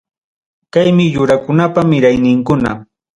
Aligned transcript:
Kaymi 0.73 1.05
yurakunapa 1.15 1.79
mirayninkuna. 1.91 2.71